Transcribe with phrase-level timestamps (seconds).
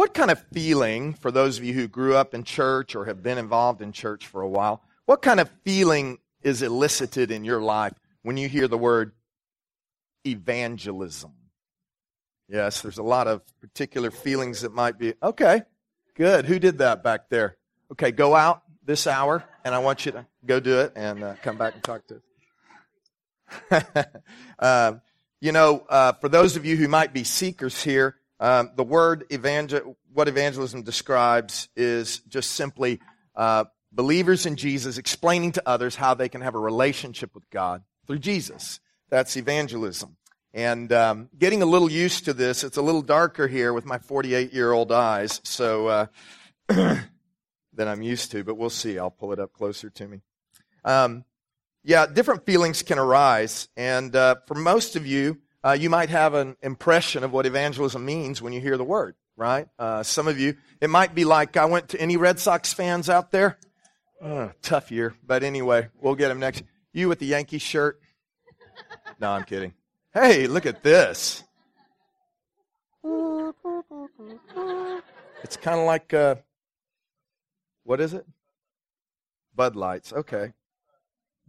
[0.00, 3.22] what kind of feeling, for those of you who grew up in church or have
[3.22, 7.60] been involved in church for a while, what kind of feeling is elicited in your
[7.60, 7.92] life
[8.22, 9.12] when you hear the word
[10.26, 11.32] evangelism?
[12.48, 15.12] Yes, there's a lot of particular feelings that might be.
[15.22, 15.60] Okay,
[16.16, 16.46] good.
[16.46, 17.58] Who did that back there?
[17.92, 21.34] Okay, go out this hour, and I want you to go do it and uh,
[21.42, 22.22] come back and talk to
[23.70, 24.06] us.
[24.58, 24.92] uh,
[25.42, 29.26] you know, uh, for those of you who might be seekers here, um, the word
[29.30, 33.00] evangel, what evangelism describes is just simply
[33.36, 37.82] uh, believers in Jesus explaining to others how they can have a relationship with God
[38.06, 38.80] through Jesus.
[39.10, 40.16] That's evangelism.
[40.54, 43.98] And um, getting a little used to this, it's a little darker here with my
[43.98, 46.06] 48 year old eyes, so uh,
[46.68, 47.08] than
[47.78, 48.98] I'm used to, but we'll see.
[48.98, 50.22] I'll pull it up closer to me.
[50.84, 51.24] Um,
[51.84, 56.34] yeah, different feelings can arise, and uh, for most of you, uh, you might have
[56.34, 59.68] an impression of what evangelism means when you hear the word, right?
[59.78, 63.10] Uh, some of you, it might be like I went to any Red Sox fans
[63.10, 63.58] out there.
[64.22, 66.62] Uh, tough year, but anyway, we'll get them next.
[66.92, 68.00] You with the Yankee shirt?
[69.18, 69.74] No, I'm kidding.
[70.12, 71.44] Hey, look at this.
[75.42, 76.36] It's kind of like, uh,
[77.84, 78.26] what is it?
[79.54, 80.12] Bud Lights.
[80.12, 80.52] Okay.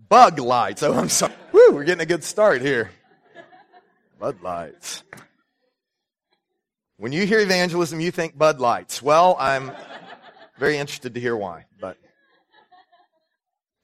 [0.09, 0.83] Bug Lights.
[0.83, 1.33] Oh, I'm sorry.
[1.51, 2.91] Woo, we're getting a good start here.
[4.21, 5.01] Bud Lights.
[6.97, 9.01] When you hear evangelism, you think Bud Lights.
[9.01, 9.71] Well, I'm
[10.59, 11.65] very interested to hear why.
[11.79, 11.97] But,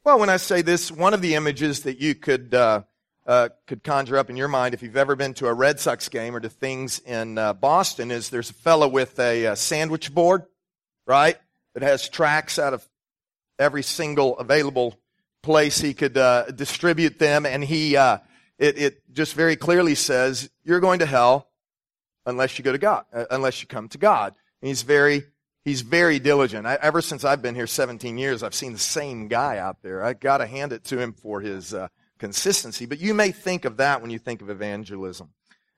[0.06, 2.84] well, when I say this, one of the images that you could uh,
[3.26, 6.08] uh, could conjure up in your mind if you've ever been to a Red Sox
[6.08, 10.14] game or to things in uh, Boston is there's a fellow with a, uh, sandwich
[10.14, 10.44] board,
[11.08, 11.38] right,
[11.74, 12.88] that has tracks out of
[13.58, 15.00] every single available
[15.42, 18.20] place he could uh, distribute them, and he uh,
[18.58, 21.50] it, it just very clearly says you're going to hell
[22.26, 24.34] unless you go to God, uh, unless you come to God.
[24.62, 25.24] And he's very
[25.64, 26.66] he's very diligent.
[26.66, 30.04] I, ever since I've been here 17 years, I've seen the same guy out there.
[30.04, 31.74] I got to hand it to him for his
[32.18, 32.86] consistency.
[32.86, 35.30] But you may think of that when you think of evangelism.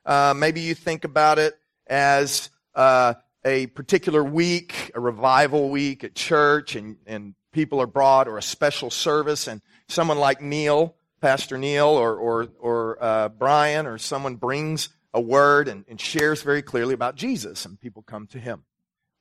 [0.05, 1.57] Uh, maybe you think about it
[1.87, 3.13] as uh,
[3.43, 8.41] a particular week, a revival week at church, and, and people are brought, or a
[8.41, 14.35] special service, and someone like Neil, Pastor Neil, or, or, or uh, Brian, or someone
[14.35, 18.63] brings a word and, and, shares very clearly about Jesus, and people come to him.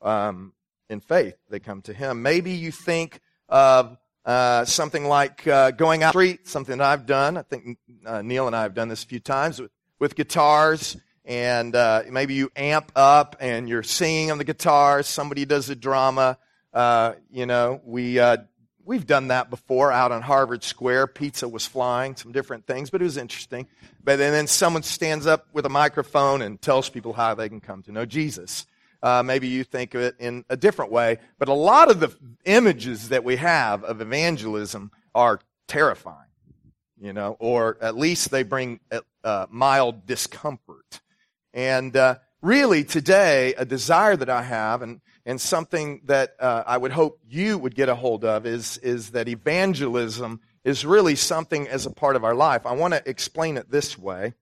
[0.02, 0.52] Um,
[0.90, 2.22] in faith, they come to him.
[2.22, 7.06] Maybe you think of uh, something like uh, going out the street, something that I've
[7.06, 7.36] done.
[7.36, 10.96] I think uh, Neil and I have done this a few times with, with guitars.
[11.24, 15.02] And uh, maybe you amp up and you're singing on the guitar.
[15.02, 16.38] Somebody does a drama.
[16.72, 18.18] Uh, you know, we
[18.88, 21.08] we've done that before out on Harvard Square.
[21.08, 23.68] Pizza was flying, some different things, but it was interesting.
[24.02, 27.82] But then someone stands up with a microphone and tells people how they can come
[27.82, 28.66] to know Jesus.
[29.02, 31.18] Uh, maybe you think of it in a different way.
[31.38, 32.16] But a lot of the
[32.46, 36.30] images that we have of evangelism are terrifying,
[36.98, 38.80] you know, or at least they bring
[39.22, 41.00] uh, mild discomfort.
[41.52, 46.78] And uh, really, today, a desire that I have, and, and something that uh, I
[46.78, 51.68] would hope you would get a hold of, is, is that evangelism is really something
[51.68, 52.64] as a part of our life.
[52.64, 54.32] I want to explain it this way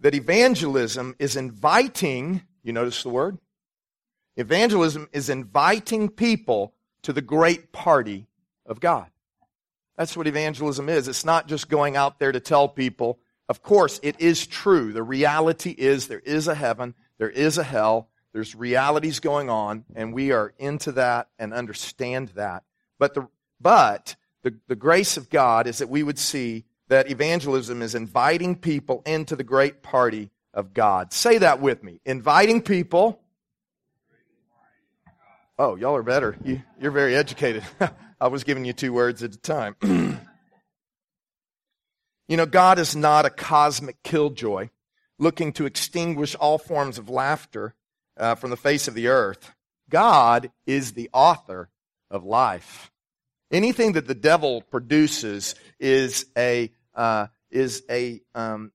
[0.00, 3.36] that evangelism is inviting, you notice the word?
[4.38, 8.26] Evangelism is inviting people to the great party
[8.64, 9.06] of God.
[9.98, 11.08] That's what evangelism is.
[11.08, 13.18] It's not just going out there to tell people.
[13.50, 14.94] Of course, it is true.
[14.94, 19.84] The reality is there is a heaven, there is a hell, there's realities going on,
[19.94, 22.64] and we are into that and understand that.
[22.98, 23.28] But the,
[23.60, 28.56] but the, the grace of God is that we would see that evangelism is inviting
[28.56, 31.12] people into the great party of God.
[31.12, 32.00] Say that with me.
[32.04, 33.20] Inviting people.
[35.56, 36.36] Oh, y'all are better.
[36.44, 37.62] You, are very educated.
[38.20, 39.76] I was giving you two words at a time.
[42.26, 44.70] you know, God is not a cosmic killjoy
[45.20, 47.76] looking to extinguish all forms of laughter
[48.16, 49.54] uh, from the face of the earth.
[49.90, 51.68] God is the author
[52.10, 52.90] of life.
[53.50, 58.72] Anything that the devil produces is a uh, is a um,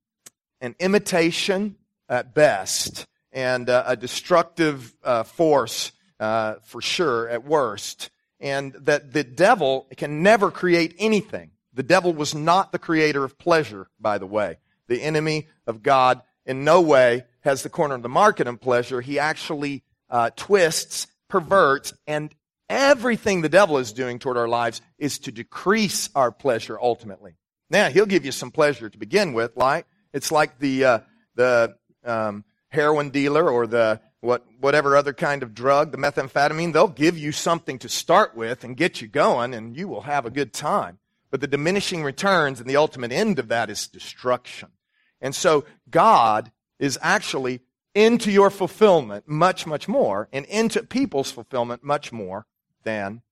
[0.60, 1.76] an imitation
[2.08, 8.10] at best and uh, a destructive uh, force uh, for sure at worst.
[8.40, 11.50] And that the devil can never create anything.
[11.74, 14.58] The devil was not the creator of pleasure, by the way.
[14.88, 19.00] The enemy of God in no way has the corner of the market in pleasure.
[19.00, 22.34] He actually uh, twists, perverts, and
[22.70, 27.34] Everything the devil is doing toward our lives is to decrease our pleasure ultimately.
[27.68, 30.98] Now, he'll give you some pleasure to begin with, like it's like the uh,
[31.34, 36.86] the um, heroin dealer or the what, whatever other kind of drug, the methamphetamine, they'll
[36.86, 40.30] give you something to start with and get you going, and you will have a
[40.30, 41.00] good time.
[41.32, 44.68] But the diminishing returns and the ultimate end of that is destruction.
[45.20, 47.60] And so God is actually
[47.94, 52.46] into your fulfillment much, much more, and into people's fulfillment much more
[52.82, 53.22] than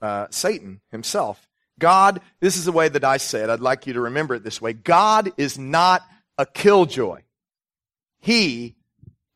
[0.00, 1.48] uh, Satan himself.
[1.78, 3.50] God, this is the way that I say it.
[3.50, 4.72] I'd like you to remember it this way.
[4.72, 6.02] God is not
[6.36, 7.22] a killjoy.
[8.20, 8.74] He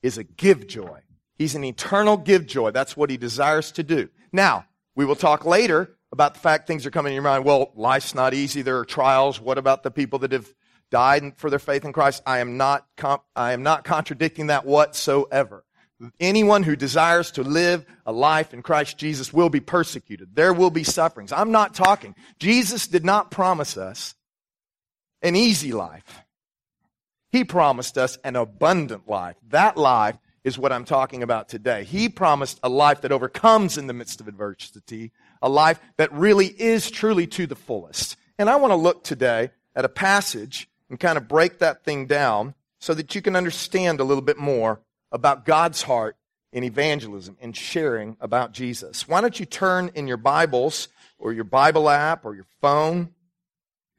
[0.02, 1.00] is a give joy.
[1.36, 2.70] He's an eternal give joy.
[2.70, 4.08] That's what he desires to do.
[4.32, 7.44] Now, we will talk later about the fact things are coming in your mind.
[7.44, 8.62] Well, life's not easy.
[8.62, 9.40] There are trials.
[9.40, 10.52] What about the people that have
[10.92, 12.22] died for their faith in Christ?
[12.24, 15.64] I am not, comp- I am not contradicting that whatsoever.
[16.20, 20.34] Anyone who desires to live a life in Christ Jesus will be persecuted.
[20.34, 21.32] There will be sufferings.
[21.32, 22.14] I'm not talking.
[22.38, 24.14] Jesus did not promise us
[25.22, 26.22] an easy life.
[27.30, 29.36] He promised us an abundant life.
[29.48, 31.84] That life is what I'm talking about today.
[31.84, 36.46] He promised a life that overcomes in the midst of adversity, a life that really
[36.46, 38.16] is truly to the fullest.
[38.38, 42.04] And I want to look today at a passage and kind of break that thing
[42.04, 44.78] down so that you can understand a little bit more
[45.10, 46.18] about God's heart
[46.52, 49.08] in evangelism and sharing about Jesus.
[49.08, 53.14] Why don't you turn in your Bibles or your Bible app or your phone?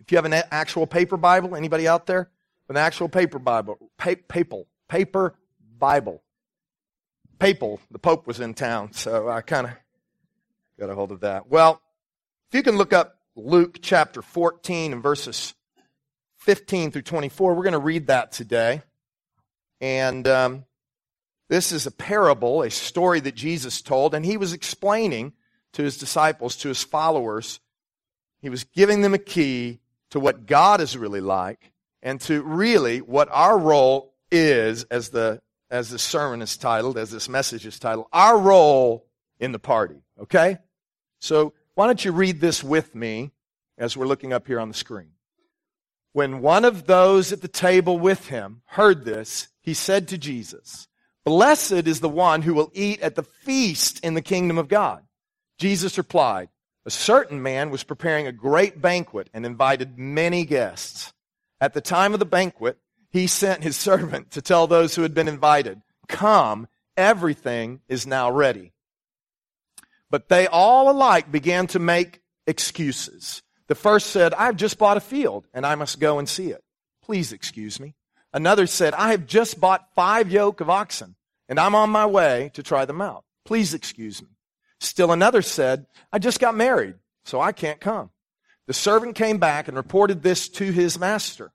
[0.01, 2.29] If you have an actual paper Bible, anybody out there?
[2.69, 5.33] An actual paper Bible, pa- papal, paper
[5.79, 6.21] Bible.
[7.39, 9.73] Papal, the Pope was in town, so I kind of
[10.79, 11.49] got a hold of that.
[11.49, 11.81] Well,
[12.49, 15.55] if you can look up Luke chapter 14 and verses
[16.43, 18.81] 15 through 24, we're going to read that today.
[19.79, 20.65] And um,
[21.47, 25.31] this is a parable, a story that Jesus told, and he was explaining
[25.71, 27.61] to his disciples, to his followers,
[28.41, 29.79] he was giving them a key
[30.09, 35.41] to what God is really like and to really what our role is as the
[35.71, 39.07] as this sermon is titled, as this message is titled, our role
[39.39, 40.03] in the party.
[40.21, 40.57] Okay?
[41.19, 43.31] So why don't you read this with me
[43.77, 45.13] as we're looking up here on the screen?
[46.13, 50.87] When one of those at the table with him heard this, he said to Jesus,
[51.25, 55.03] Blessed is the one who will eat at the feast in the kingdom of God.
[55.57, 56.49] Jesus replied,
[56.85, 61.13] A certain man was preparing a great banquet and invited many guests.
[61.61, 62.77] At the time of the banquet,
[63.09, 66.67] he sent his servant to tell those who had been invited, Come,
[66.97, 68.73] everything is now ready.
[70.09, 73.42] But they all alike began to make excuses.
[73.67, 76.63] The first said, I've just bought a field and I must go and see it.
[77.01, 77.95] Please excuse me.
[78.33, 81.15] Another said, I have just bought five yoke of oxen,
[81.47, 83.23] and I'm on my way to try them out.
[83.45, 84.29] Please excuse me.
[84.79, 86.95] Still another said, I just got married,
[87.25, 88.09] so I can't come.
[88.65, 91.51] The servant came back and reported this to his master.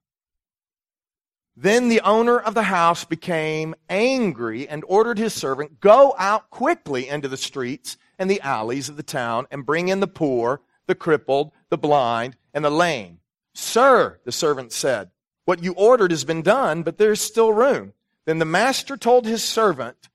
[1.57, 7.09] Then the owner of the house became angry and ordered his servant, Go out quickly
[7.09, 10.97] into the streets and the alleys of the town and bring in the poor, the
[10.97, 13.21] crippled, the blind, and the lame.
[13.55, 15.11] Sir, the servant said,
[15.49, 17.95] what you ordered has been done, but there's still room.
[18.27, 20.11] Then the master told his servant,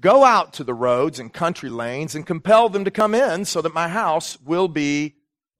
[0.00, 3.60] Go out to the roads and country lanes and compel them to come in so
[3.60, 5.16] that my house will be,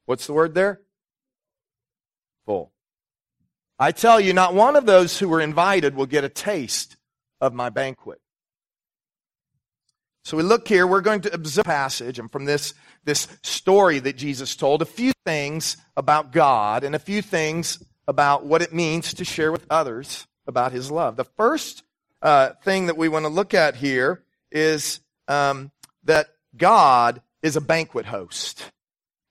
[0.06, 0.82] what's the word there?
[2.46, 2.70] Full.
[3.76, 6.96] I tell you, not one of those who were invited will get a taste
[7.40, 8.20] of my banquet.
[10.24, 12.74] So we look here, we're going to observe a passage, and from this,
[13.04, 18.44] this story that Jesus told, a few things about God and a few things about
[18.44, 21.16] what it means to share with others about his love.
[21.16, 21.82] The first
[22.20, 25.70] uh, thing that we want to look at here is um,
[26.04, 28.70] that God is a banquet host.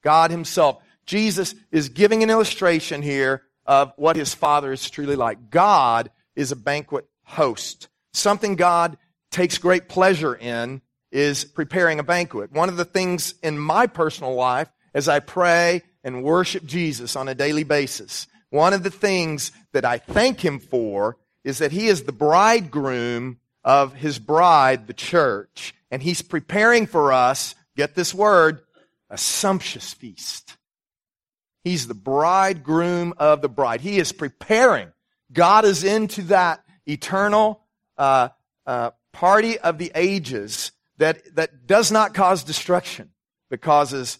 [0.04, 0.82] God himself.
[1.06, 5.50] Jesus is giving an illustration here of what his Father is truly like.
[5.50, 7.90] God is a banquet host.
[8.14, 8.98] Something God
[9.32, 10.82] takes great pleasure in
[11.12, 12.52] is preparing a banquet.
[12.52, 17.28] One of the things in my personal life as I pray and worship Jesus on
[17.28, 21.88] a daily basis one of the things that I thank him for is that he
[21.88, 28.14] is the bridegroom of his bride, the church, and he's preparing for us, get this
[28.14, 28.62] word,
[29.10, 30.58] a sumptuous feast.
[31.64, 33.82] He's the bridegroom of the bride.
[33.82, 34.92] He is preparing.
[35.32, 37.62] God is into that eternal
[37.98, 38.30] uh,
[38.66, 43.12] uh, party of the ages that, that does not cause destruction,
[43.50, 44.20] but causes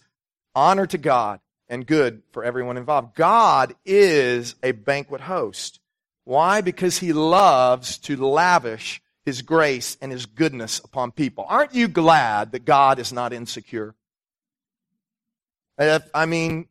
[0.54, 3.14] honor to God and good for everyone involved.
[3.14, 5.80] God is a banquet host.
[6.24, 6.60] Why?
[6.60, 11.44] Because he loves to lavish his grace and his goodness upon people.
[11.48, 13.94] Aren't you glad that God is not insecure?
[15.78, 16.68] If, I mean,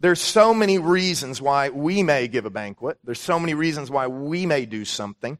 [0.00, 2.98] there's so many reasons why we may give a banquet.
[3.04, 5.38] There's so many reasons why we may do something.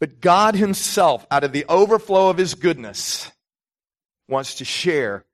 [0.00, 3.30] But God Himself, out of the overflow of His goodness,
[4.28, 5.24] wants to share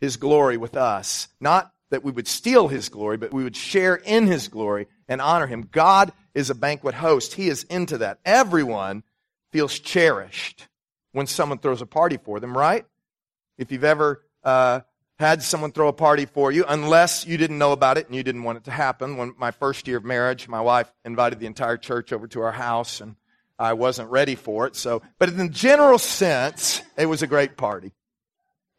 [0.00, 1.28] His glory with us.
[1.40, 5.20] Not that we would steal His glory, but we would share in His glory and
[5.20, 5.68] honor Him.
[5.70, 7.34] God is a banquet host.
[7.34, 8.18] He is into that.
[8.24, 9.02] Everyone
[9.52, 10.68] feels cherished
[11.12, 12.86] when someone throws a party for them, right?
[13.58, 14.80] If you've ever uh,
[15.18, 18.22] had someone throw a party for you, unless you didn't know about it and you
[18.22, 19.16] didn't want it to happen.
[19.16, 22.52] When my first year of marriage, my wife invited the entire church over to our
[22.52, 23.16] house, and
[23.58, 24.76] I wasn't ready for it.
[24.76, 27.92] So, but in the general sense, it was a great party.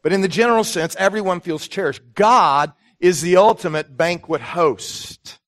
[0.01, 2.01] But in the general sense, everyone feels cherished.
[2.13, 5.39] God is the ultimate banquet host.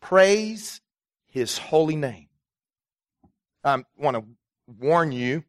[0.00, 0.80] Praise
[1.26, 2.28] His holy name.
[3.64, 4.24] I want to
[4.66, 5.44] warn you,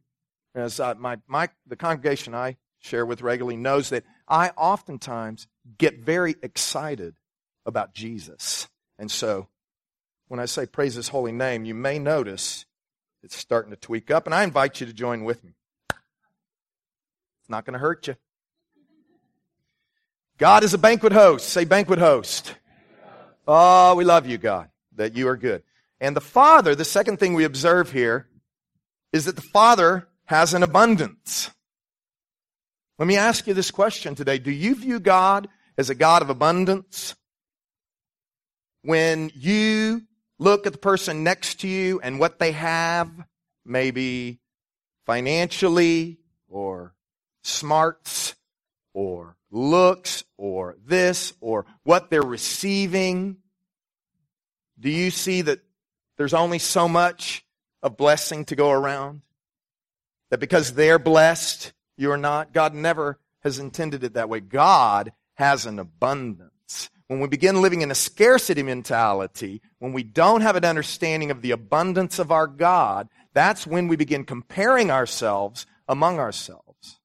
[0.53, 5.99] as I, my, my the congregation I share with regularly knows that I oftentimes get
[5.99, 7.15] very excited
[7.65, 8.67] about Jesus.
[8.99, 9.47] And so,
[10.27, 12.65] when I say praise his holy name, you may notice
[13.23, 15.53] it's starting to tweak up, and I invite you to join with me.
[15.89, 18.15] It's not going to hurt you.
[20.37, 21.49] God is a banquet host.
[21.49, 22.55] Say banquet host.
[23.47, 25.63] Oh, we love you, God, that you are good.
[26.01, 28.27] And the Father, the second thing we observe here
[29.13, 31.49] is that the Father has an abundance.
[32.99, 34.37] Let me ask you this question today.
[34.37, 37.15] Do you view God as a God of abundance?
[38.81, 40.01] When you
[40.43, 43.09] look at the person next to you and what they have,
[43.65, 44.39] maybe
[45.05, 46.17] financially
[46.49, 46.93] or
[47.43, 48.35] smarts
[48.93, 53.37] or looks or this or what they're receiving,
[54.79, 55.61] do you see that
[56.17, 57.45] there's only so much
[57.81, 59.21] of blessing to go around?
[60.29, 62.53] That because they're blessed, you are not.
[62.53, 64.41] God never has intended it that way.
[64.41, 66.89] God has an abundance.
[67.13, 71.43] When we begin living in a scarcity mentality, when we don't have an understanding of
[71.43, 76.99] the abundance of our God, that's when we begin comparing ourselves among ourselves.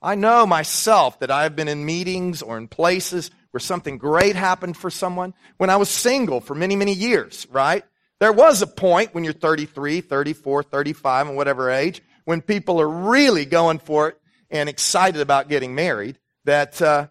[0.00, 4.76] I know myself that I've been in meetings or in places where something great happened
[4.76, 7.82] for someone when I was single for many, many years, right?
[8.20, 12.88] There was a point when you're 33, 34, 35, and whatever age, when people are
[12.88, 17.08] really going for it and excited about getting married, that uh,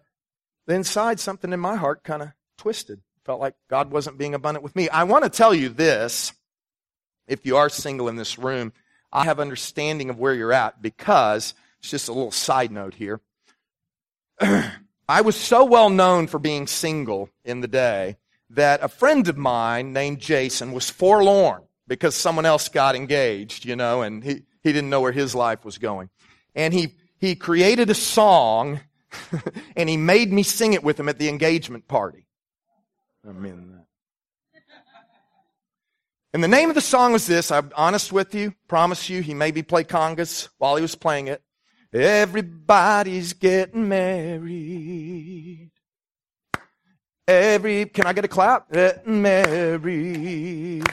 [0.68, 2.28] inside something in my heart kind of
[2.58, 3.00] twisted.
[3.24, 4.88] Felt like God wasn't being abundant with me.
[4.88, 6.32] I want to tell you this.
[7.26, 8.72] If you are single in this room,
[9.10, 13.20] I have understanding of where you're at because it's just a little side note here.
[14.40, 18.16] I was so well known for being single in the day
[18.50, 23.76] that a friend of mine named Jason was forlorn because someone else got engaged, you
[23.76, 26.10] know, and he, he didn't know where his life was going.
[26.54, 28.80] And he, he created a song
[29.76, 32.26] and he made me sing it with him at the engagement party.
[33.24, 33.84] That.
[36.34, 37.50] And the name of the song was this.
[37.50, 41.42] I'm honest with you, promise you, he maybe played congas while he was playing it.
[41.92, 45.70] Everybody's getting married.
[47.26, 48.70] Every, can I get a clap?
[48.70, 50.84] Getting married.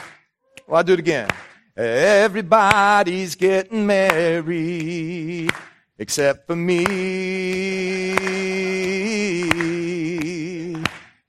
[0.66, 1.28] Well, I'll do it again.
[1.76, 5.50] Everybody's getting married
[6.02, 6.84] except for me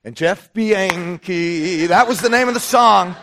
[0.04, 1.86] and Jeff Bianchi.
[1.88, 3.16] That was the name of the song.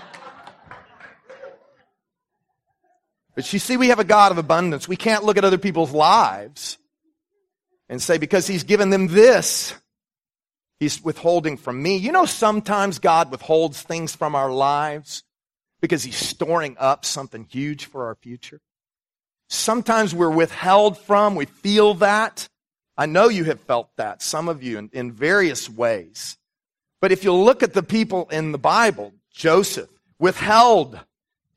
[3.34, 4.86] But you see, we have a God of abundance.
[4.86, 6.78] We can't look at other people's lives
[7.88, 9.74] and say, because He's given them this,
[10.78, 11.96] He's withholding from me.
[11.96, 15.24] You know, sometimes God withholds things from our lives
[15.80, 18.60] because he's storing up something huge for our future.
[19.50, 22.48] Sometimes we're withheld from, we feel that.
[22.96, 26.38] I know you have felt that, some of you in, in various ways.
[27.00, 30.98] But if you look at the people in the Bible, Joseph, withheld,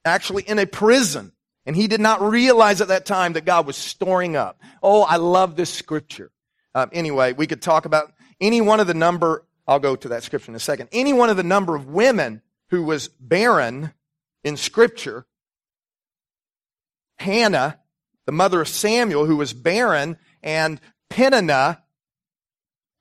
[0.04, 1.32] actually in a prison,
[1.66, 4.60] and he did not realize at that time that God was storing up.
[4.82, 6.32] Oh, I love this scripture.
[6.76, 10.24] Um, anyway, we could talk about any one of the number, I'll go to that
[10.24, 13.94] scripture in a second, any one of the number of women who was barren
[14.44, 15.28] in Scripture.
[17.18, 17.80] Hannah,
[18.26, 21.82] the mother of Samuel, who was barren, and Peninnah,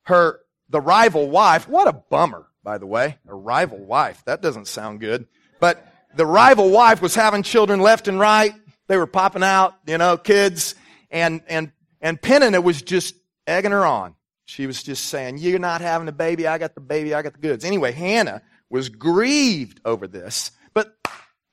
[0.05, 1.69] her, the rival wife.
[1.69, 3.19] What a bummer, by the way.
[3.29, 4.23] A rival wife.
[4.27, 5.27] That doesn't sound good.
[5.61, 8.55] But the rival wife was having children left and right.
[8.89, 10.75] They were popping out, you know, kids.
[11.11, 13.15] And, and, and Peninnah was just
[13.47, 14.15] egging her on.
[14.45, 16.47] She was just saying, you're not having a baby.
[16.47, 17.15] I got the baby.
[17.15, 17.65] I got the goods.
[17.65, 20.51] Anyway, Hannah was grieved over this.
[20.75, 20.95] But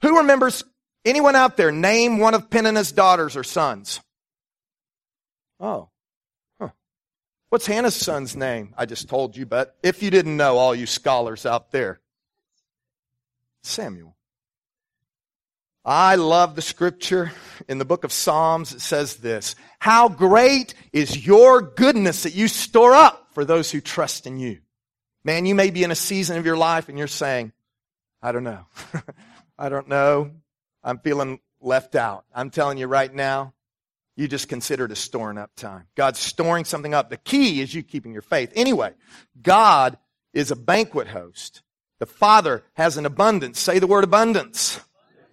[0.01, 0.63] who remembers
[1.09, 3.99] anyone out there name one of Peninnah's daughters or sons?
[5.59, 5.89] Oh.
[6.59, 6.69] Huh.
[7.49, 8.73] What's Hannah's son's name?
[8.77, 11.99] I just told you, but if you didn't know, all you scholars out there.
[13.63, 14.15] Samuel.
[15.83, 17.31] I love the scripture
[17.67, 18.73] in the book of Psalms.
[18.73, 23.81] It says this How great is your goodness that you store up for those who
[23.81, 24.59] trust in you.
[25.23, 27.51] Man, you may be in a season of your life and you're saying,
[28.21, 28.65] I don't know.
[29.59, 30.31] I don't know.
[30.83, 32.25] I'm feeling left out.
[32.33, 33.53] I'm telling you right now,
[34.15, 35.85] you just consider it a storing up time.
[35.95, 37.09] God's storing something up.
[37.09, 38.51] The key is you keeping your faith.
[38.55, 38.93] Anyway,
[39.41, 39.97] God
[40.33, 41.61] is a banquet host.
[41.99, 43.59] The Father has an abundance.
[43.59, 44.79] Say the word abundance.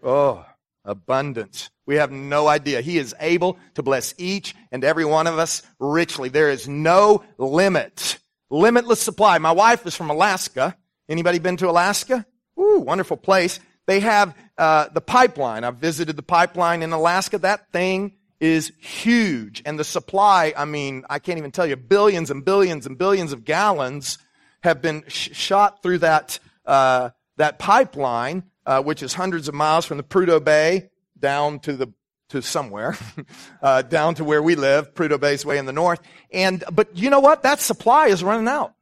[0.03, 0.45] Oh,
[0.85, 1.71] abundance.
[1.87, 2.81] We have no idea.
[2.81, 6.29] He is able to bless each and every one of us richly.
[6.29, 8.19] There is no limit.
[8.51, 9.39] Limitless supply.
[9.39, 10.77] My wife is from Alaska.
[11.09, 12.27] Anybody been to Alaska?
[12.59, 13.61] Ooh, wonderful place.
[13.87, 15.65] They have uh, the pipeline.
[15.65, 17.39] I've visited the pipeline in Alaska.
[17.39, 19.63] That thing is huge.
[19.65, 23.33] And the supply, I mean, I can't even tell you, billions and billions and billions
[23.33, 24.19] of gallons
[24.63, 29.87] have been sh- shot through that, uh, that pipeline, uh, which is hundreds of miles
[29.87, 31.93] from the Prudhoe Bay down to the
[32.29, 32.97] to somewhere,
[33.63, 36.01] uh, down to where we live, Prudhoe Bay's way in the north.
[36.33, 37.45] And, but you know what?
[37.45, 38.75] That supply is running out.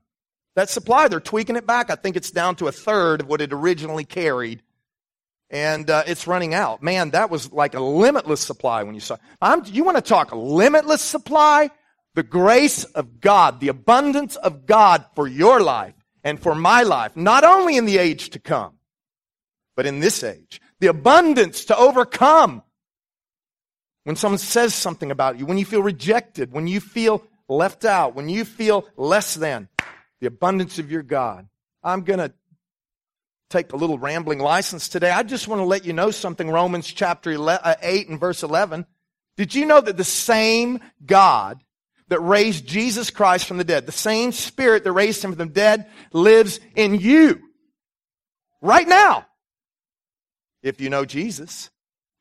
[0.54, 1.90] That supply, they're tweaking it back.
[1.90, 4.62] I think it's down to a third of what it originally carried
[5.54, 6.82] and uh, it's running out.
[6.82, 9.18] Man, that was like a limitless supply when you saw.
[9.40, 11.70] I'm, you want to talk limitless supply?
[12.14, 15.94] The grace of God, the abundance of God for your life
[16.24, 18.74] and for my life, not only in the age to come,
[19.76, 20.60] but in this age.
[20.80, 22.64] The abundance to overcome
[24.02, 28.16] when someone says something about you, when you feel rejected, when you feel left out,
[28.16, 29.68] when you feel less than,
[30.20, 31.46] the abundance of your God.
[31.84, 32.32] I'm going to
[33.54, 35.10] take a little rambling license today.
[35.10, 36.50] I just want to let you know something.
[36.50, 38.86] Romans chapter 11, uh, 8 and verse 11.
[39.36, 41.62] Did you know that the same God
[42.08, 45.54] that raised Jesus Christ from the dead, the same spirit that raised him from the
[45.54, 47.40] dead lives in you
[48.60, 49.26] right now.
[50.62, 51.70] If you know Jesus,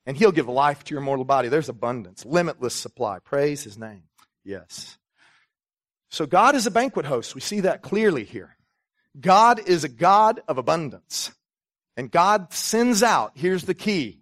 [0.06, 1.48] and he'll give life to your mortal body.
[1.48, 3.18] There's abundance, limitless supply.
[3.18, 4.02] Praise his name.
[4.44, 4.98] Yes.
[6.10, 7.34] So God is a banquet host.
[7.34, 8.56] We see that clearly here.
[9.18, 11.32] God is a God of abundance.
[11.96, 14.20] And God sends out, here's the key.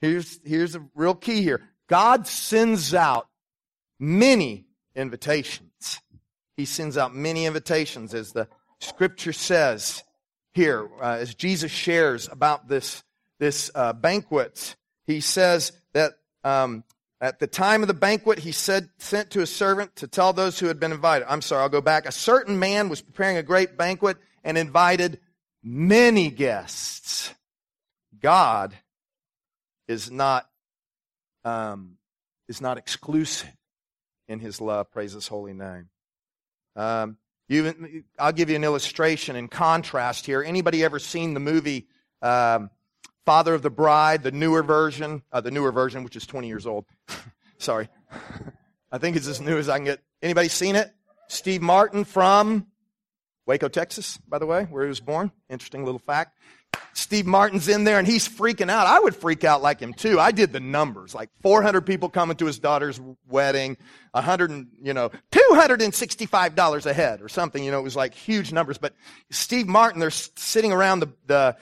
[0.00, 1.60] Here's, here's the real key here.
[1.88, 3.28] God sends out
[4.00, 4.66] many
[4.96, 6.00] invitations.
[6.56, 8.48] He sends out many invitations as the
[8.80, 10.02] scripture says
[10.52, 13.02] here, uh, as Jesus shares about this,
[13.38, 14.76] this uh, banquet.
[15.06, 16.14] He says that
[16.44, 16.84] um,
[17.22, 20.58] at the time of the banquet, he said, sent to a servant to tell those
[20.58, 21.24] who had been invited.
[21.30, 22.04] I'm sorry, I'll go back.
[22.04, 25.20] A certain man was preparing a great banquet and invited
[25.62, 27.32] many guests.
[28.20, 28.74] God
[29.86, 30.50] is not,
[31.44, 31.92] um,
[32.48, 33.52] is not exclusive
[34.26, 34.90] in his love.
[34.90, 35.90] Praise his holy name.
[36.74, 40.42] Um, you, I'll give you an illustration in contrast here.
[40.42, 41.86] Anybody ever seen the movie
[42.20, 42.70] um,
[43.24, 46.66] Father of the Bride, the newer version, uh, the newer version, which is 20 years
[46.66, 46.84] old.
[47.58, 47.88] Sorry.
[48.90, 50.00] I think it's as new as I can get.
[50.20, 50.92] Anybody seen it?
[51.28, 52.66] Steve Martin from
[53.46, 55.32] Waco, Texas, by the way, where he was born.
[55.48, 56.38] Interesting little fact.
[56.94, 58.86] Steve Martin's in there and he's freaking out.
[58.86, 60.20] I would freak out like him too.
[60.20, 63.76] I did the numbers, like 400 people coming to his daughter's wedding,
[64.12, 67.62] 100, you know, $265 a head or something.
[67.64, 68.78] You know, it was like huge numbers.
[68.78, 68.94] But
[69.30, 71.56] Steve Martin, they're sitting around the, the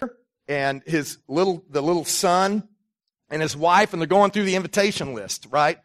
[0.50, 2.66] and his little, the little son
[3.30, 5.78] and his wife, and they're going through the invitation list, right?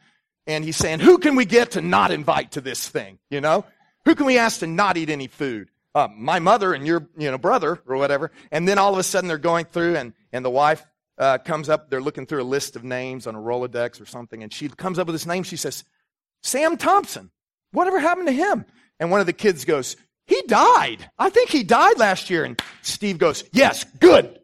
[0.48, 3.20] And he's saying, who can we get to not invite to this thing?
[3.30, 3.64] You know?
[4.06, 5.70] Who can we ask to not eat any food?
[5.94, 8.32] Uh, my mother and your, you know, brother or whatever.
[8.52, 10.84] And then all of a sudden they're going through and, and the wife,
[11.20, 14.44] uh, comes up, they're looking through a list of names on a Rolodex or something,
[14.44, 15.44] and she comes up with this name.
[15.44, 15.86] She says,
[16.42, 17.30] Sam Thompson.
[17.72, 18.66] Whatever happened to him?
[19.00, 21.10] And one of the kids goes, he died.
[21.20, 22.44] I think he died last year.
[22.44, 24.40] And Steve goes, yes, good.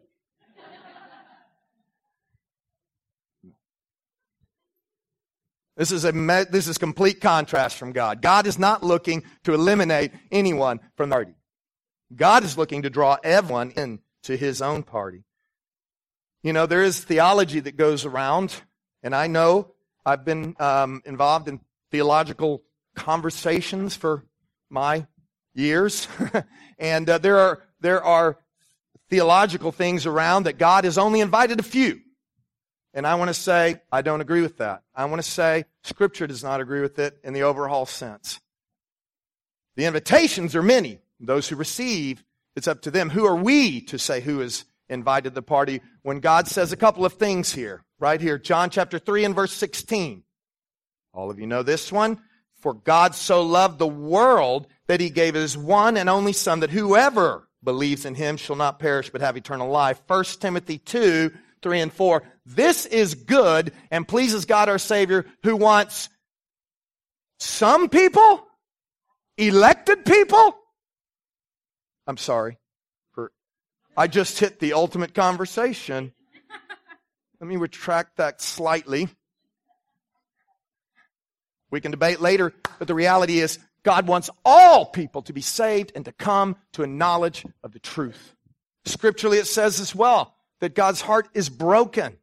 [5.76, 8.20] This is a this is complete contrast from God.
[8.20, 11.34] God is not looking to eliminate anyone from the party.
[12.14, 15.24] God is looking to draw everyone into his own party.
[16.42, 18.54] You know, there is theology that goes around,
[19.02, 19.72] and I know
[20.04, 22.62] I've been um, involved in theological
[22.94, 24.26] conversations for
[24.68, 25.06] my
[25.54, 26.06] years,
[26.78, 28.38] and uh, there are there are
[29.08, 32.01] theological things around that God has only invited a few.
[32.94, 34.82] And I want to say, I don't agree with that.
[34.94, 38.40] I want to say, Scripture does not agree with it in the overall sense.
[39.76, 40.98] The invitations are many.
[41.18, 42.22] Those who receive,
[42.54, 43.08] it's up to them.
[43.10, 47.06] Who are we to say who is invited the party when God says a couple
[47.06, 47.84] of things here?
[47.98, 50.24] Right here, John chapter 3 and verse 16.
[51.14, 52.20] All of you know this one.
[52.56, 56.70] For God so loved the world that he gave his one and only son that
[56.70, 60.00] whoever believes in him shall not perish but have eternal life.
[60.06, 62.22] 1 Timothy 2 3 and 4.
[62.44, 66.08] This is good and pleases God our Savior who wants
[67.38, 68.46] some people,
[69.36, 70.56] elected people.
[72.06, 72.58] I'm sorry.
[73.12, 73.32] For,
[73.96, 76.12] I just hit the ultimate conversation.
[77.40, 79.08] Let me retract that slightly.
[81.70, 85.92] We can debate later, but the reality is God wants all people to be saved
[85.94, 88.36] and to come to a knowledge of the truth.
[88.84, 92.16] Scripturally, it says as well that God's heart is broken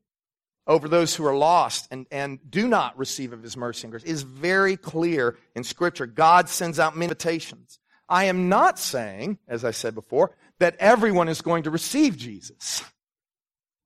[0.65, 4.04] over those who are lost and, and do not receive of his mercy and grace.
[4.04, 6.06] Is very clear in Scripture.
[6.06, 7.80] God sends out invitations.
[8.08, 12.82] I am not saying, as I said before, that everyone is going to receive Jesus.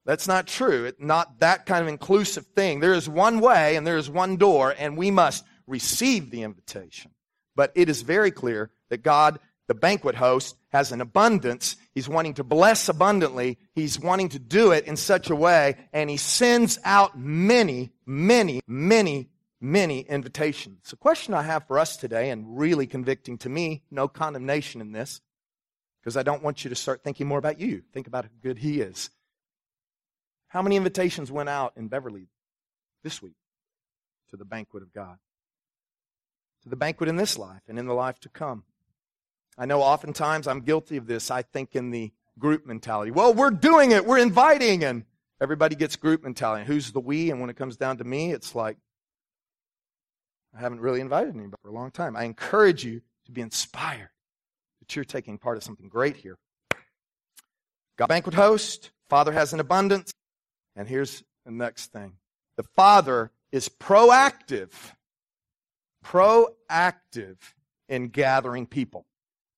[0.05, 0.85] That's not true.
[0.85, 2.79] It's not that kind of inclusive thing.
[2.79, 7.09] There is one way and there is one door, and we must receive the invitation.
[7.55, 11.77] But it is very clear that God, the banquet host, has an abundance.
[11.93, 13.57] He's wanting to bless abundantly.
[13.73, 18.61] He's wanting to do it in such a way, and he sends out many, many,
[18.67, 19.29] many,
[19.61, 20.89] many invitations.
[20.89, 24.91] The question I have for us today, and really convicting to me, no condemnation in
[24.91, 25.21] this,
[26.01, 27.83] because I don't want you to start thinking more about you.
[27.93, 29.09] Think about how good he is.
[30.47, 32.27] How many invitations went out in Beverly
[33.03, 33.37] this week
[34.31, 35.17] to the banquet of God?
[36.63, 38.63] to the banquet in this life and in the life to come.
[39.57, 41.31] I know oftentimes I'm guilty of this.
[41.31, 43.11] I think in the group mentality.
[43.11, 44.05] Well, we're doing it.
[44.05, 45.05] We're inviting and
[45.41, 46.65] everybody gets group mentality.
[46.65, 47.31] Who's the we?
[47.31, 48.77] And when it comes down to me, it's like,
[50.55, 52.15] I haven't really invited anybody for a long time.
[52.15, 54.09] I encourage you to be inspired
[54.79, 56.37] that you're taking part of something great here.
[57.97, 60.11] God banquet host, Father has an abundance.
[60.75, 62.13] And here's the next thing.
[62.57, 64.71] The Father is proactive
[66.03, 67.37] proactive
[67.87, 69.05] in gathering people.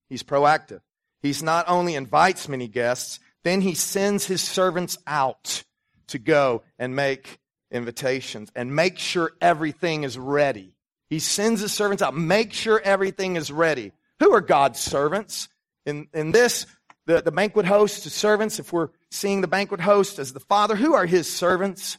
[0.09, 0.81] He's proactive.
[1.21, 5.63] He's not only invites many guests, then he sends his servants out
[6.07, 7.39] to go and make
[7.71, 10.75] invitations and make sure everything is ready.
[11.09, 13.91] He sends his servants out, make sure everything is ready.
[14.19, 15.49] Who are God's servants?
[15.85, 16.65] In, in this,
[17.05, 20.75] the, the banquet host, the servants, if we're seeing the banquet host as the Father,
[20.75, 21.97] who are his servants?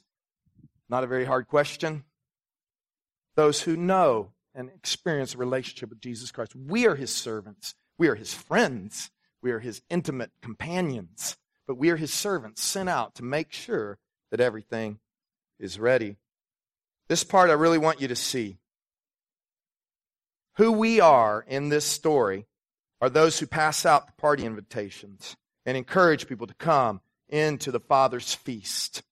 [0.88, 2.04] Not a very hard question.
[3.36, 6.56] Those who know and experience a relationship with Jesus Christ.
[6.56, 7.74] We are his servants.
[7.98, 9.10] We are his friends.
[9.42, 11.36] We are his intimate companions.
[11.66, 13.98] But we are his servants sent out to make sure
[14.30, 14.98] that everything
[15.58, 16.16] is ready.
[17.08, 18.58] This part I really want you to see.
[20.56, 22.46] Who we are in this story
[23.00, 27.80] are those who pass out the party invitations and encourage people to come into the
[27.80, 29.02] Father's feast.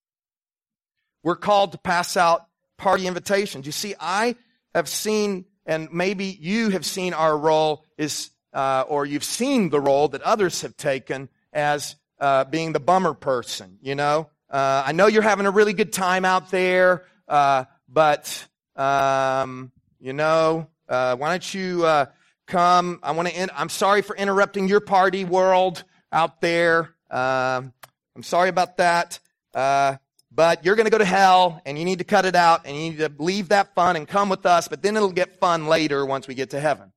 [1.22, 3.66] We're called to pass out party invitations.
[3.66, 4.36] You see, I
[4.74, 9.80] have seen, and maybe you have seen our role is, uh, or you've seen the
[9.80, 13.78] role that others have taken as uh, being the bummer person.
[13.82, 18.46] You know, uh, I know you're having a really good time out there, uh, but
[18.76, 22.06] um, you know, uh, why don't you uh,
[22.46, 23.00] come?
[23.02, 23.34] I want to.
[23.34, 26.94] In- I'm sorry for interrupting your party world out there.
[27.10, 27.72] Um,
[28.16, 29.18] I'm sorry about that.
[29.52, 29.96] Uh,
[30.34, 32.76] but you're going to go to hell and you need to cut it out and
[32.76, 35.68] you need to leave that fun and come with us, but then it'll get fun
[35.68, 36.92] later once we get to heaven.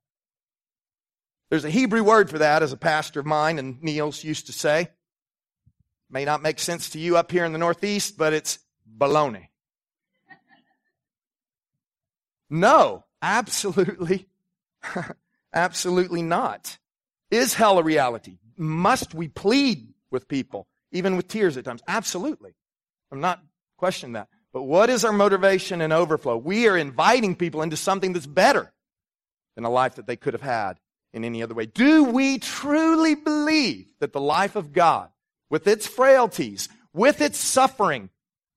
[1.49, 4.53] There's a Hebrew word for that, as a pastor of mine and Neil's used to
[4.53, 4.89] say.
[6.09, 8.59] May not make sense to you up here in the Northeast, but it's
[8.97, 9.47] baloney.
[12.49, 14.27] No, absolutely,
[15.53, 16.77] absolutely not.
[17.29, 18.37] Is hell a reality?
[18.57, 21.81] Must we plead with people, even with tears at times?
[21.87, 22.55] Absolutely.
[23.11, 23.41] I'm not
[23.77, 24.29] questioning that.
[24.53, 26.37] But what is our motivation and overflow?
[26.37, 28.71] We are inviting people into something that's better
[29.55, 30.79] than a life that they could have had
[31.13, 31.65] in any other way.
[31.65, 35.09] Do we truly believe that the life of God,
[35.49, 38.09] with its frailties, with its suffering,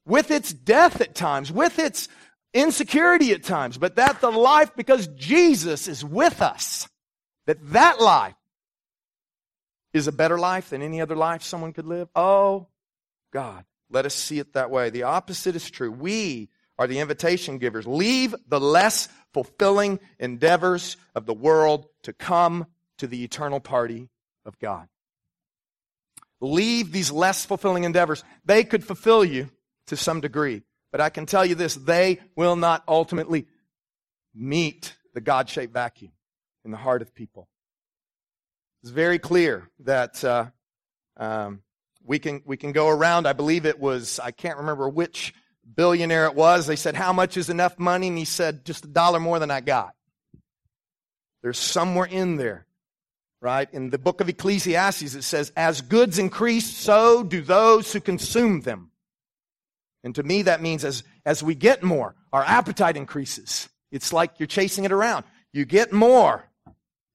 [0.07, 2.09] with its death at times, with its
[2.53, 6.89] insecurity at times, but that the life, because Jesus is with us,
[7.47, 8.35] that that life
[9.93, 12.09] is a better life than any other life someone could live?
[12.15, 12.69] Oh,
[13.33, 13.65] God.
[13.93, 14.91] Let us see it that way.
[14.91, 15.91] The opposite is true.
[15.91, 17.87] We are the invitation givers.
[17.87, 22.67] Leave the less fulfilling endeavors of the world to come
[22.99, 24.09] to the eternal party
[24.45, 24.89] of God.
[26.41, 28.25] Leave these less fulfilling endeavors.
[28.45, 29.51] They could fulfill you
[29.87, 33.47] to some degree, but I can tell you this, they will not ultimately
[34.35, 36.13] meet the God-shaped vacuum
[36.65, 37.49] in the heart of people.
[38.83, 40.47] It's very clear that uh,
[41.17, 41.63] um,
[42.05, 43.27] we can, we can go around.
[43.27, 45.35] I believe it was, I can't remember which
[45.75, 46.67] billionaire it was.
[46.67, 48.09] They said, How much is enough money?
[48.09, 49.95] And he said, Just a dollar more than I got.
[51.43, 52.67] There's somewhere in there,
[53.41, 53.69] right?
[53.73, 58.61] In the book of Ecclesiastes, it says, As goods increase, so do those who consume
[58.61, 58.91] them.
[60.03, 63.69] And to me, that means as, as we get more, our appetite increases.
[63.91, 65.25] It's like you're chasing it around.
[65.53, 66.45] You get more.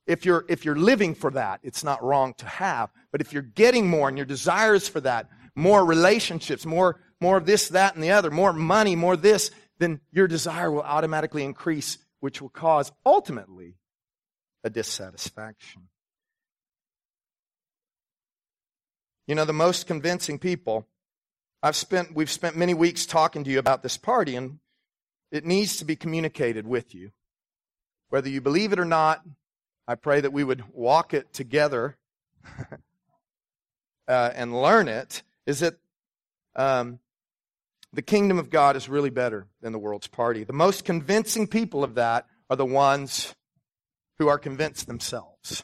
[0.07, 2.91] If you're, if you're living for that, it's not wrong to have.
[3.11, 7.45] But if you're getting more and your desires for that, more relationships, more, more of
[7.45, 11.97] this, that, and the other, more money, more this, then your desire will automatically increase,
[12.19, 13.75] which will cause ultimately
[14.65, 15.83] a dissatisfaction.
[19.27, 20.87] You know, the most convincing people
[21.63, 24.59] I've spent, we've spent many weeks talking to you about this party, and
[25.31, 27.11] it needs to be communicated with you.
[28.09, 29.23] Whether you believe it or not,
[29.87, 31.95] I pray that we would walk it together
[34.07, 35.23] uh, and learn it.
[35.45, 35.75] Is that
[36.55, 36.99] um,
[37.93, 40.43] the kingdom of God is really better than the world's party?
[40.43, 43.35] The most convincing people of that are the ones
[44.17, 45.63] who are convinced themselves.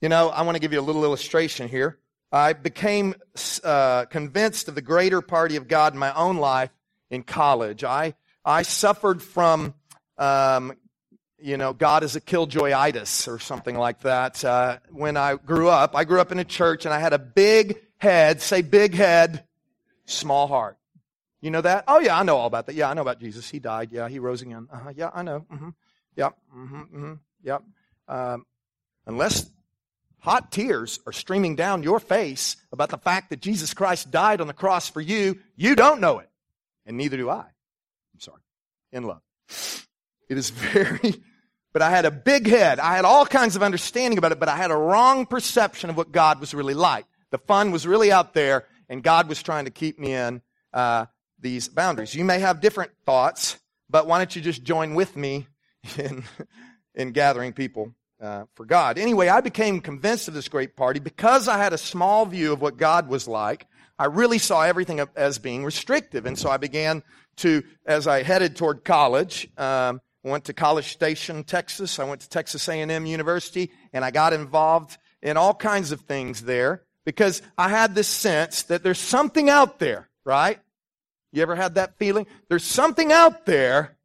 [0.00, 1.98] You know, I want to give you a little illustration here.
[2.32, 3.14] I became
[3.62, 6.70] uh, convinced of the greater party of God in my own life
[7.10, 7.84] in college.
[7.84, 9.74] I, I suffered from,
[10.16, 10.72] um,
[11.38, 14.42] you know, God is a killjoyitis or something like that.
[14.44, 17.18] Uh, when I grew up, I grew up in a church and I had a
[17.18, 19.44] big head, say big head,
[20.06, 20.78] small heart.
[21.42, 21.84] You know that?
[21.88, 22.76] Oh yeah, I know all about that.
[22.76, 23.50] Yeah, I know about Jesus.
[23.50, 23.90] He died.
[23.92, 24.68] Yeah, he rose again.
[24.72, 24.92] Uh-huh.
[24.94, 25.44] Yeah, I know.
[25.52, 25.70] Mm-hmm.
[26.16, 26.36] Yep.
[26.56, 26.80] Mm-hmm.
[26.80, 27.12] Mm-hmm.
[27.42, 27.62] Yep.
[28.08, 28.46] Um,
[29.06, 29.50] unless
[30.18, 34.46] hot tears are streaming down your face about the fact that Jesus Christ died on
[34.46, 36.28] the cross for you, you don't know it.
[36.86, 37.40] And neither do I.
[37.44, 38.42] I'm sorry.
[38.92, 39.22] In love.
[40.28, 41.14] It is very,
[41.72, 42.80] but I had a big head.
[42.80, 45.96] I had all kinds of understanding about it, but I had a wrong perception of
[45.96, 47.06] what God was really like.
[47.30, 51.06] The fun was really out there, and God was trying to keep me in uh,
[51.40, 52.14] these boundaries.
[52.14, 55.46] You may have different thoughts, but why don't you just join with me
[55.98, 56.24] in,
[56.94, 58.98] in gathering people uh, for God.
[58.98, 62.60] Anyway, I became convinced of this great party because I had a small view of
[62.60, 63.66] what God was like.
[63.98, 67.02] I really saw everything as being restrictive, and so I began
[67.36, 71.98] to, as I headed toward college, um, went to College Station, Texas.
[71.98, 76.42] I went to Texas A&M University, and I got involved in all kinds of things
[76.42, 80.58] there because I had this sense that there's something out there, right?
[81.32, 82.26] You ever had that feeling?
[82.48, 83.96] There's something out there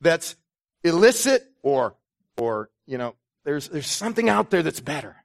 [0.00, 0.36] that's
[0.82, 1.96] illicit or,
[2.36, 5.16] or, you know, there's, there's something out there that's better.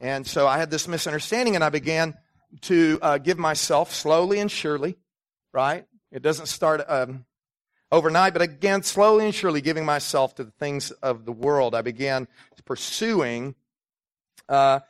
[0.00, 2.14] And so I had this misunderstanding and I began
[2.62, 4.96] to uh, give myself slowly and surely,
[5.52, 5.86] right?
[6.10, 7.24] It doesn't start um,
[7.92, 11.74] overnight, but again, slowly and surely giving myself to the things of the world.
[11.74, 12.28] I began
[12.64, 13.54] pursuing,
[14.48, 14.80] uh,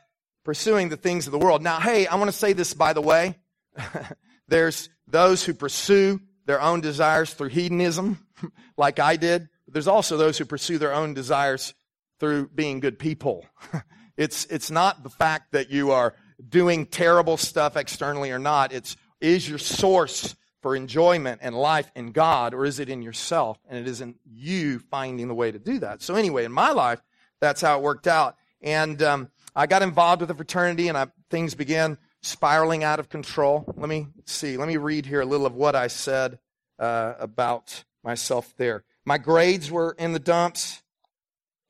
[0.43, 1.61] pursuing the things of the world.
[1.61, 3.37] Now, hey, I want to say this by the way.
[4.47, 8.25] There's those who pursue their own desires through hedonism,
[8.77, 9.49] like I did.
[9.71, 11.73] There's also those who pursue their own desires
[12.19, 13.45] through being good people.
[14.17, 16.13] it's, it's not the fact that you are
[16.47, 18.73] doing terrible stuff externally or not.
[18.73, 23.57] It's, is your source for enjoyment and life in God or is it in yourself?
[23.67, 26.01] And it isn't you finding the way to do that.
[26.01, 27.01] So anyway, in my life,
[27.39, 28.35] that's how it worked out.
[28.61, 33.09] And, um, I got involved with a fraternity and I, things began spiraling out of
[33.09, 33.65] control.
[33.75, 34.57] Let me see.
[34.57, 36.39] Let me read here a little of what I said
[36.79, 38.83] uh, about myself there.
[39.11, 40.81] My grades were in the dumps.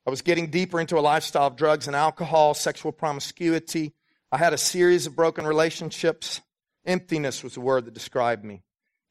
[0.06, 3.94] I was getting deeper into a lifestyle of drugs and alcohol, sexual promiscuity.
[4.30, 6.40] I had a series of broken relationships.
[6.86, 8.62] Emptiness was the word that described me.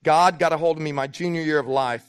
[0.02, 2.06] God got a hold of me my junior year of life,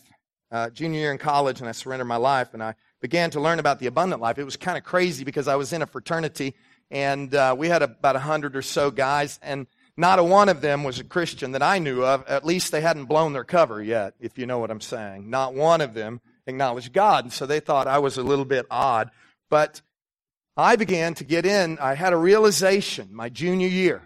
[0.52, 3.58] uh, junior year in college, and I surrendered my life, and I began to learn
[3.58, 4.38] about the abundant life.
[4.38, 6.54] It was kind of crazy because I was in a fraternity,
[6.88, 10.60] and uh, we had about a hundred or so guys, and not a one of
[10.60, 12.26] them was a Christian that I knew of.
[12.26, 15.28] At least they hadn't blown their cover yet, if you know what I'm saying.
[15.28, 17.24] Not one of them acknowledged God.
[17.24, 19.10] And so they thought I was a little bit odd.
[19.50, 19.82] But
[20.56, 21.78] I began to get in.
[21.78, 24.02] I had a realization my junior year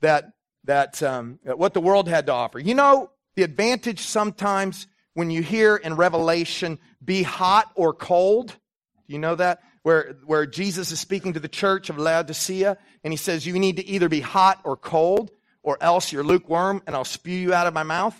[0.00, 0.32] that,
[0.64, 2.60] that, um, that what the world had to offer.
[2.60, 8.48] You know, the advantage sometimes when you hear in Revelation, be hot or cold.
[8.48, 9.60] Do you know that?
[9.88, 13.76] Where, where Jesus is speaking to the church of Laodicea and he says, you need
[13.76, 15.30] to either be hot or cold
[15.62, 18.14] or else you're lukewarm and I'll spew you out of my mouth.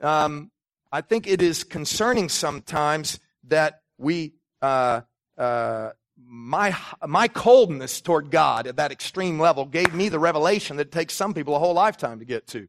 [0.00, 0.50] Um,
[0.90, 5.02] I think it is concerning sometimes that we, uh,
[5.36, 6.74] uh, my,
[7.06, 11.34] my coldness toward God at that extreme level gave me the revelation that takes some
[11.34, 12.66] people a whole lifetime to get to.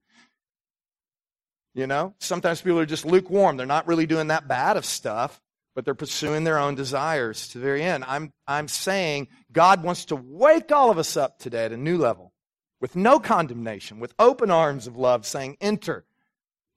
[1.74, 3.56] You know, sometimes people are just lukewarm.
[3.56, 5.42] They're not really doing that bad of stuff,
[5.76, 8.04] but they're pursuing their own desires to the very end.
[8.08, 11.98] I'm, I'm saying God wants to wake all of us up today at a new
[11.98, 12.34] level
[12.80, 16.04] with no condemnation, with open arms of love, saying, Enter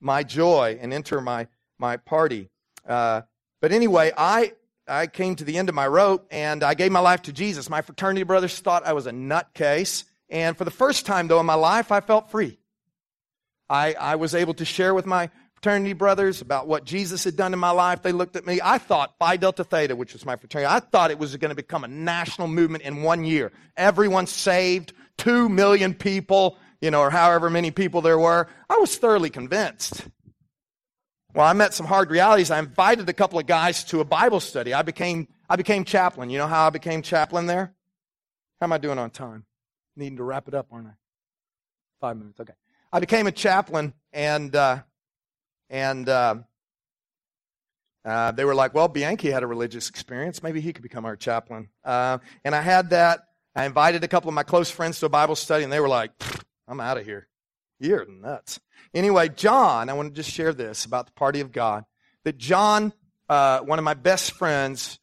[0.01, 2.51] my joy and enter my, my party.
[2.87, 3.23] Uh,
[3.61, 4.53] but anyway, I,
[4.87, 7.71] I came to the end of my rope and I gave my life to Jesus.
[7.71, 10.05] My fraternity brothers thought I was a nutcase.
[10.29, 12.59] And for the first time, though, in my life, I felt free.
[13.71, 15.31] I, I was able to share with my
[15.65, 18.03] fraternity brothers about what Jesus had done in my life.
[18.03, 18.61] They looked at me.
[18.63, 21.55] I thought Phi Delta Theta, which was my fraternity, I thought it was going to
[21.55, 23.51] become a national movement in one year.
[23.75, 28.47] Everyone saved, two million people, you know, or however many people there were.
[28.69, 30.07] I was thoroughly convinced.
[31.35, 32.51] Well, I met some hard realities.
[32.51, 34.75] I invited a couple of guys to a Bible study.
[34.75, 36.29] I became, I became chaplain.
[36.29, 37.73] You know how I became chaplain there?
[38.61, 39.47] How am I doing on time?
[39.97, 40.93] Needing to wrap it up, aren't I?
[42.03, 42.39] Five minutes.
[42.39, 42.53] Okay.
[42.93, 44.83] I became a chaplain, and uh,
[45.71, 46.37] and uh,
[48.05, 50.43] uh, they were like, well, Bianchi had a religious experience.
[50.43, 51.69] Maybe he could become our chaplain.
[51.85, 53.21] Uh, and I had that.
[53.57, 55.89] I invited a couple of my close friends to a Bible study, and they were
[55.89, 56.11] like,
[56.67, 57.29] I'm out of here.
[57.79, 58.61] You're nuts.
[58.93, 61.85] Anyway, John, I want to just share this about the party of God.
[62.25, 62.93] That John,
[63.29, 64.99] uh, one of my best friends,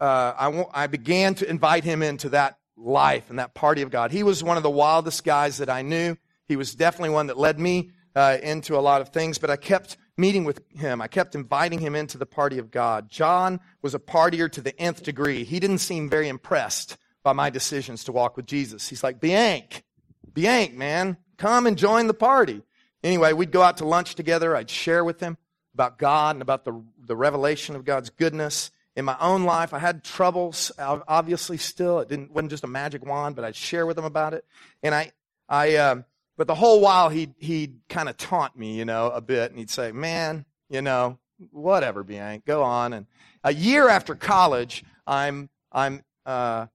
[0.00, 3.90] uh, I, w- I began to invite him into that life and that party of
[3.90, 4.10] God.
[4.10, 6.16] He was one of the wildest guys that I knew.
[6.48, 9.56] He was definitely one that led me uh, into a lot of things, but I
[9.56, 11.00] kept meeting with him.
[11.00, 13.08] I kept inviting him into the party of God.
[13.08, 15.44] John was a partier to the nth degree.
[15.44, 18.88] He didn't seem very impressed by my decisions to walk with Jesus.
[18.88, 19.84] He's like, Bianc,
[20.32, 22.62] Bianc, man, come and join the party.
[23.02, 24.54] Anyway, we'd go out to lunch together.
[24.54, 25.36] I'd share with him
[25.74, 28.70] about God and about the, the revelation of God's goodness.
[28.94, 32.00] In my own life, I had troubles, obviously still.
[32.00, 34.44] It didn't, wasn't just a magic wand, but I'd share with him about it.
[34.82, 35.12] And I,
[35.48, 36.04] I, um,
[36.36, 39.58] but the whole while he'd, he'd kind of taunt me, you know, a bit, and
[39.58, 41.18] he'd say, man, you know,
[41.50, 42.92] whatever, Bianc, go on.
[42.92, 43.06] And
[43.44, 46.66] a year after college, I'm, I'm, uh,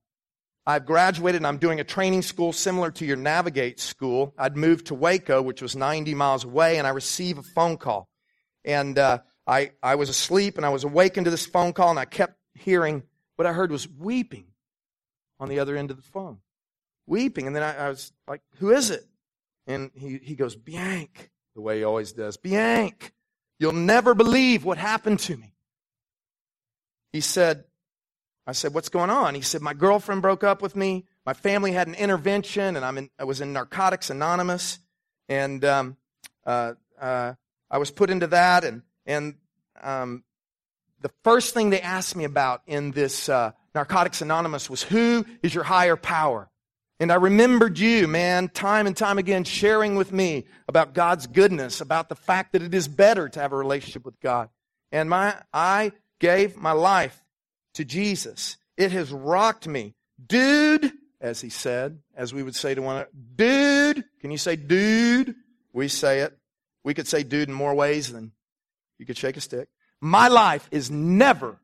[0.66, 4.34] I've graduated and I'm doing a training school similar to your Navigate school.
[4.36, 8.08] I'd moved to Waco, which was 90 miles away, and I receive a phone call.
[8.64, 11.98] And uh, I, I was asleep and I was awakened to this phone call, and
[11.98, 13.02] I kept hearing
[13.36, 14.44] what I heard was weeping
[15.40, 16.38] on the other end of the phone.
[17.06, 17.46] Weeping.
[17.46, 19.06] And then I, I was like, who is it?
[19.68, 22.38] And he, he goes, Bianc, the way he always does.
[22.38, 23.12] Bianc,
[23.60, 25.54] you'll never believe what happened to me.
[27.12, 27.64] He said,
[28.46, 29.34] I said, what's going on?
[29.34, 31.04] He said, my girlfriend broke up with me.
[31.26, 34.78] My family had an intervention and I'm in, I was in Narcotics Anonymous.
[35.28, 35.96] And, um,
[36.46, 37.34] uh, uh,
[37.70, 39.34] I was put into that and, and,
[39.82, 40.24] um,
[41.00, 45.54] the first thing they asked me about in this, uh, Narcotics Anonymous was who is
[45.54, 46.50] your higher power?
[47.00, 51.80] And I remembered you, man, time and time again, sharing with me about God's goodness,
[51.80, 54.48] about the fact that it is better to have a relationship with God.
[54.90, 57.22] And my, I gave my life
[57.74, 58.56] to Jesus.
[58.76, 59.94] It has rocked me.
[60.24, 64.56] Dude, as he said, as we would say to one another, dude, can you say
[64.56, 65.36] dude?
[65.72, 66.36] We say it.
[66.82, 68.32] We could say dude in more ways than
[68.98, 69.68] you could shake a stick.
[70.00, 71.60] My life is never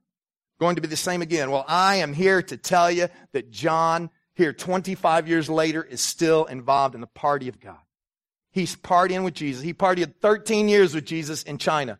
[0.60, 1.50] going to be the same again.
[1.50, 6.44] Well, I am here to tell you that John here 25 years later is still
[6.44, 7.78] involved in the party of God.
[8.50, 9.62] He's partying with Jesus.
[9.62, 11.98] He partied 13 years with Jesus in China,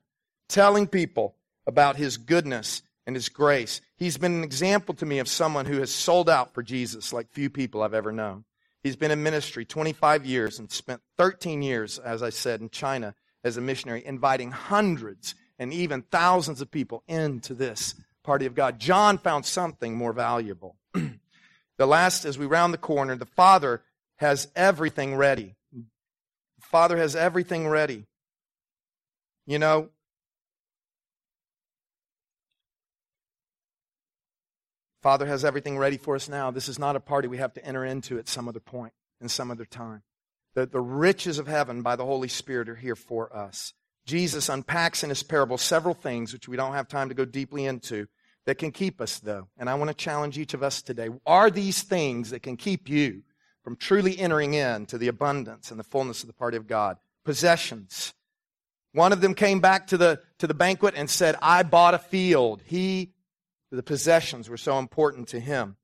[0.49, 3.81] telling people about his goodness and his grace.
[3.97, 7.31] He's been an example to me of someone who has sold out for Jesus like
[7.31, 8.45] few people I've ever known.
[8.83, 13.15] He's been in ministry 25 years and spent 13 years, as I said, in China
[13.43, 18.79] as a missionary, inviting hundreds and even thousands of people into this party of God.
[18.79, 20.77] John found something more valuable.
[21.79, 23.83] The last, as we round the corner, the Father
[24.17, 25.57] has everything ready.
[25.73, 25.83] The
[26.63, 28.07] Father has everything ready.
[29.47, 29.91] You know,
[35.03, 36.51] Father has everything ready for us now.
[36.51, 39.29] This is not a party we have to enter into at some other point, in
[39.29, 40.03] some other time.
[40.55, 43.75] The, the riches of heaven by the Holy Spirit are here for us.
[44.07, 47.67] Jesus unpacks in his parable several things which we don't have time to go deeply
[47.67, 48.07] into
[48.47, 49.49] that can keep us, though.
[49.59, 51.09] And I want to challenge each of us today.
[51.27, 53.23] Are these things that can keep you
[53.63, 56.99] from truly entering into the abundance and the fullness of the party of God?
[57.25, 58.13] Possessions.
[58.93, 61.99] One of them came back to the, to the banquet and said, I bought a
[61.99, 62.63] field.
[62.65, 63.13] He,
[63.73, 65.77] the possessions were so important to him.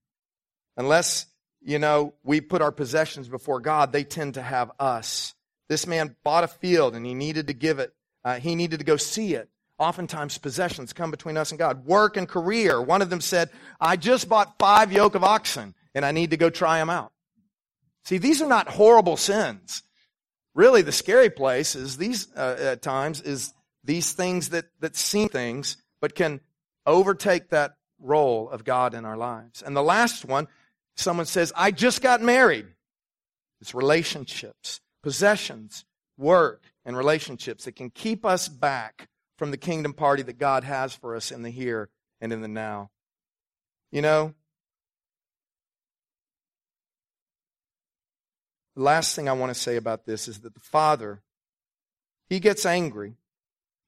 [0.77, 1.27] Unless,
[1.61, 5.35] you know, we put our possessions before God, they tend to have us.
[5.69, 7.93] This man bought a field and he needed to give it,
[8.25, 9.49] uh, he needed to go see it.
[9.81, 11.87] Oftentimes, possessions come between us and God.
[11.87, 12.83] Work and career.
[12.83, 13.49] One of them said,
[13.81, 17.13] I just bought five yoke of oxen and I need to go try them out.
[18.05, 19.83] See, these are not horrible sins.
[20.55, 25.31] Really, the scary place is these, uh, at times, is these things that, that seem
[25.31, 26.41] things, but can
[26.85, 29.63] overtake that role of God in our lives.
[29.63, 30.47] And the last one,
[30.95, 32.67] someone says, I just got married.
[33.63, 35.87] It's relationships, possessions,
[36.19, 39.09] work, and relationships that can keep us back
[39.41, 41.89] from the kingdom party that God has for us in the here
[42.21, 42.91] and in the now.
[43.91, 44.35] You know,
[48.77, 51.23] the last thing I want to say about this is that the Father
[52.29, 53.15] he gets angry.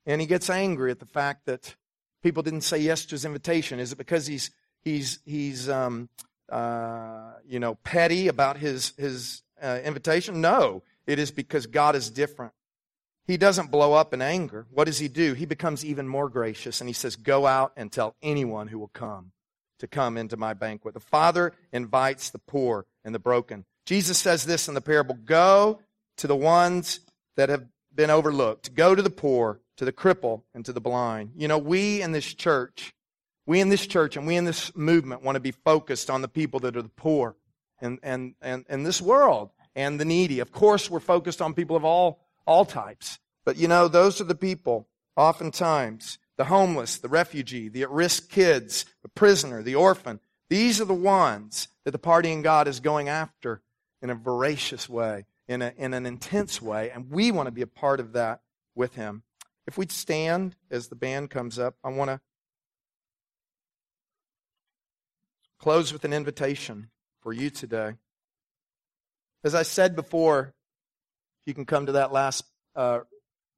[0.06, 1.76] And he gets angry at the fact that
[2.22, 3.78] people didn't say yes to his invitation.
[3.78, 6.08] Is it because he's, he's, he's, um,
[6.48, 10.40] uh, you know, petty about his, his uh, invitation?
[10.40, 10.82] No.
[11.06, 12.54] It is because God is different.
[13.26, 14.66] He doesn't blow up in anger.
[14.70, 15.34] What does he do?
[15.34, 18.88] He becomes even more gracious and he says, Go out and tell anyone who will
[18.88, 19.32] come
[19.78, 20.94] to come into my banquet.
[20.94, 23.64] The Father invites the poor and the broken.
[23.86, 25.80] Jesus says this in the parable Go
[26.18, 27.00] to the ones
[27.36, 31.32] that have been overlooked, go to the poor, to the cripple, and to the blind.
[31.36, 32.94] You know, we in this church,
[33.46, 36.28] we in this church and we in this movement want to be focused on the
[36.28, 37.36] people that are the poor
[37.80, 40.40] and, and, and, and this world and the needy.
[40.40, 43.18] Of course, we're focused on people of all, all types.
[43.44, 48.30] But you know, those are the people, oftentimes, the homeless, the refugee, the at risk
[48.30, 50.20] kids, the prisoner, the orphan.
[50.48, 53.62] These are the ones that the party in God is going after
[54.00, 57.62] in a voracious way, in, a, in an intense way, and we want to be
[57.62, 58.40] a part of that
[58.74, 59.22] with Him.
[59.66, 62.20] If we'd stand as the band comes up, I want to
[65.58, 66.90] close with an invitation
[67.20, 67.94] for you today.
[69.44, 70.54] As I said before,
[71.46, 72.44] you can come to that last
[72.76, 73.00] uh,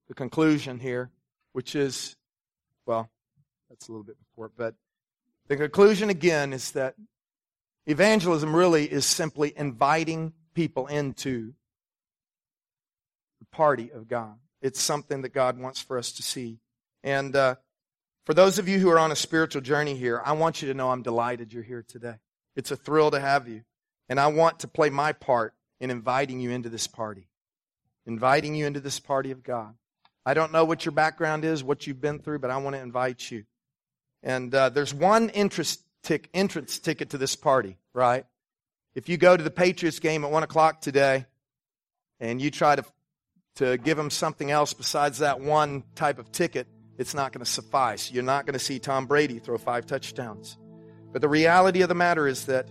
[0.08, 1.10] the conclusion here,
[1.52, 2.16] which is,
[2.86, 3.10] well,
[3.68, 4.74] that's a little bit before, but
[5.48, 6.94] the conclusion again is that
[7.86, 11.52] evangelism really is simply inviting people into
[13.40, 14.36] the party of God.
[14.62, 16.58] It's something that God wants for us to see.
[17.02, 17.56] And uh,
[18.24, 20.74] for those of you who are on a spiritual journey here, I want you to
[20.74, 22.14] know I'm delighted you're here today.
[22.56, 23.62] It's a thrill to have you.
[24.08, 27.28] And I want to play my part in inviting you into this party,
[28.06, 29.74] inviting you into this party of God.
[30.26, 32.82] I don't know what your background is, what you've been through, but I want to
[32.82, 33.44] invite you.
[34.22, 38.24] And uh, there's one tic- entrance ticket to this party, right?
[38.94, 41.26] If you go to the Patriots game at 1 o'clock today
[42.20, 42.84] and you try to,
[43.56, 47.50] to give them something else besides that one type of ticket, it's not going to
[47.50, 48.10] suffice.
[48.10, 50.56] You're not going to see Tom Brady throw five touchdowns.
[51.12, 52.68] But the reality of the matter is that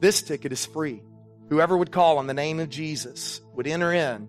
[0.00, 1.02] this ticket is free.
[1.48, 4.28] Whoever would call on the name of Jesus would enter in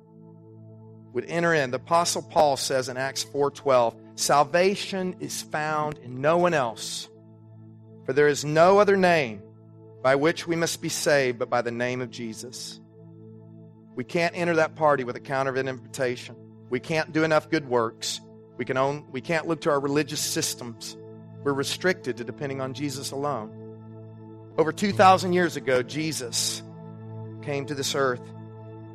[1.13, 1.71] would enter in.
[1.71, 7.09] The apostle Paul says in Acts 4:12, salvation is found in no one else.
[8.05, 9.41] For there is no other name
[10.01, 12.79] by which we must be saved but by the name of Jesus.
[13.95, 16.35] We can't enter that party with a counterfeit invitation.
[16.69, 18.19] We can't do enough good works.
[18.57, 20.97] We, can own, we can't look to our religious systems.
[21.43, 23.51] We're restricted to depending on Jesus alone.
[24.57, 26.63] Over 2,000 years ago, Jesus
[27.43, 28.21] came to this earth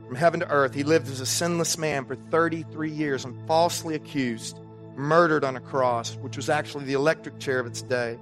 [0.09, 0.73] from heaven to earth.
[0.73, 4.59] He lived as a sinless man for 33 years and falsely accused,
[4.97, 8.19] murdered on a cross, which was actually the electric chair of its day.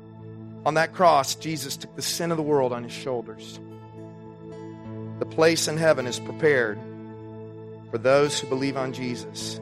[0.66, 3.60] On that cross, Jesus took the sin of the world on his shoulders.
[5.20, 6.76] The place in heaven is prepared
[7.92, 9.60] for those who believe on Jesus.